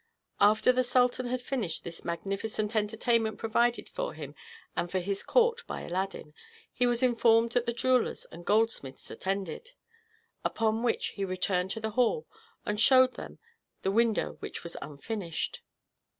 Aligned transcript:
After 0.39 0.71
the 0.71 0.81
sultan 0.81 1.27
had 1.27 1.41
finished 1.43 1.83
this 1.83 2.03
magnificent 2.03 2.75
entertainment 2.75 3.37
provided 3.37 3.87
for 3.87 4.15
him 4.15 4.33
and 4.75 4.89
for 4.89 4.97
his 4.97 5.21
court 5.21 5.61
by 5.67 5.81
Aladdin, 5.81 6.33
he 6.73 6.87
was 6.87 7.03
informed 7.03 7.51
that 7.51 7.67
the 7.67 7.71
jewellers 7.71 8.25
and 8.31 8.43
goldsmiths 8.43 9.11
attended; 9.11 9.73
upon 10.43 10.81
which 10.81 11.09
he 11.09 11.23
returned 11.23 11.69
to 11.69 11.79
the 11.79 11.91
hall, 11.91 12.25
and 12.65 12.81
showed 12.81 13.13
them 13.13 13.37
the 13.83 13.91
window 13.91 14.37
which 14.39 14.63
was 14.63 14.75
unfinished. 14.81 15.61